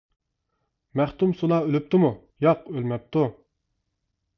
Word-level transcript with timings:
—مەختۇمسۇلا 1.01 1.61
ئۆلۈپتىمۇ؟— 1.67 2.13
ياق، 2.49 2.67
ئۆلمەپتۇ. 2.77 3.33